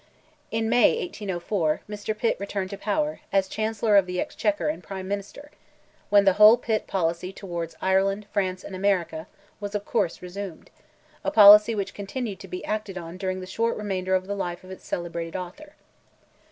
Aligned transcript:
In 0.49 0.67
May, 0.67 0.97
1804, 0.99 1.81
Mr. 1.87 2.17
Pitt 2.17 2.35
returned 2.39 2.71
to 2.71 2.77
power, 2.79 3.19
as 3.31 3.47
Chancellor 3.47 3.95
of 3.97 4.07
the 4.07 4.19
Exchequer 4.19 4.67
and 4.67 4.81
Prime 4.81 5.07
Minister, 5.07 5.51
when 6.09 6.25
the 6.25 6.33
whole 6.41 6.57
Pitt 6.57 6.87
policy 6.87 7.31
towards 7.31 7.75
Ireland, 7.83 8.25
France, 8.31 8.63
and 8.63 8.75
America, 8.75 9.27
was 9.59 9.75
of 9.75 9.85
course 9.85 10.19
resumed; 10.23 10.71
a 11.23 11.29
policy 11.29 11.75
which 11.75 11.93
continued 11.93 12.39
to 12.39 12.47
be 12.47 12.65
acted 12.65 12.97
on 12.97 13.17
during 13.17 13.41
the 13.41 13.45
short 13.45 13.77
remainder 13.77 14.15
of 14.15 14.25
the 14.25 14.33
life 14.33 14.63
of 14.63 14.71
its 14.71 14.87
celebrated 14.87 15.35
author. 15.35 15.73